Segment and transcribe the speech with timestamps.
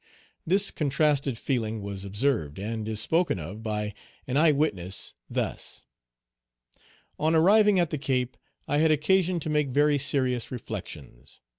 [0.47, 3.93] This contrasted feeling was observed, and is spoken of by
[4.25, 5.85] an eye witness thus:
[7.19, 8.35] "On arriving at the Cape,
[8.67, 11.39] I had occasion to make very serious reflections.